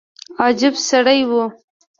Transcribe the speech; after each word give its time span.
عجب 0.45 0.73
سړى 0.87 1.19
و. 1.29 1.31